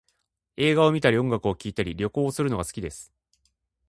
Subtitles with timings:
[0.57, 3.13] 映画を観たり音楽を聴いたり、旅行をするのが好きです